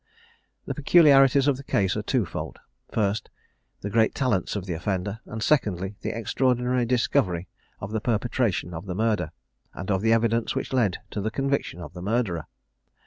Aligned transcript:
The 0.65 0.73
peculiarities 0.73 1.47
of 1.47 1.57
the 1.57 1.63
case 1.63 1.95
are 1.95 2.01
twofold; 2.01 2.57
first, 2.91 3.29
the 3.81 3.89
great 3.91 4.15
talents 4.15 4.55
of 4.55 4.65
the 4.65 4.73
offender, 4.73 5.19
and 5.27 5.43
secondly, 5.43 5.93
the 6.01 6.09
extraordinary 6.09 6.87
discovery 6.87 7.47
of 7.79 7.91
the 7.91 8.01
perpetration 8.01 8.73
of 8.73 8.87
the 8.87 8.95
murder, 8.95 9.29
and 9.75 9.91
of 9.91 10.01
the 10.01 10.11
evidence 10.11 10.55
which 10.55 10.73
led 10.73 10.97
to 11.11 11.21
the 11.21 11.29
conviction 11.29 11.79
of 11.79 11.93
the 11.93 12.01
murderer. 12.01 12.47